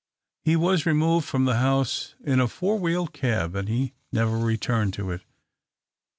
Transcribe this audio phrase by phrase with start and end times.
[0.43, 4.95] He was removed from the house in a four wheeled cab, and he never returned
[4.95, 5.21] to it.